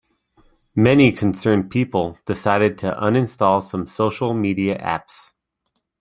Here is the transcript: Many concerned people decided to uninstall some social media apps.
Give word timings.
Many 0.75 1.11
concerned 1.11 1.69
people 1.69 2.17
decided 2.25 2.79
to 2.79 2.91
uninstall 2.99 3.61
some 3.61 3.85
social 3.85 4.33
media 4.33 4.75
apps. 4.81 5.35